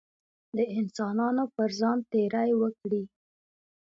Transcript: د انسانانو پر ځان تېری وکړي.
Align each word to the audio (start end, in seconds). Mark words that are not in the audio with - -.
د 0.57 0.59
انسانانو 0.79 1.43
پر 1.55 1.69
ځان 1.79 1.97
تېری 2.11 2.51
وکړي. 2.61 3.03